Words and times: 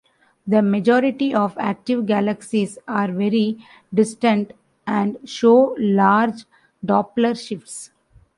The 0.47 0.63
majority 0.63 1.31
of 1.31 1.55
active 1.59 2.07
galaxies 2.07 2.79
are 2.87 3.09
very 3.11 3.63
distant 3.93 4.51
and 4.87 5.17
show 5.29 5.75
large 5.77 6.45
Doppler 6.83 7.35
shifts. 7.39 7.91